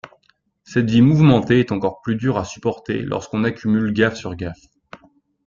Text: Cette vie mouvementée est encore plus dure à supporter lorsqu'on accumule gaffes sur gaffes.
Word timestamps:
Cette 0.63 0.89
vie 0.89 1.03
mouvementée 1.03 1.59
est 1.59 1.71
encore 1.71 2.01
plus 2.01 2.15
dure 2.15 2.39
à 2.39 2.43
supporter 2.43 3.03
lorsqu'on 3.03 3.43
accumule 3.43 3.93
gaffes 3.93 4.15
sur 4.17 4.33
gaffes. 4.33 4.65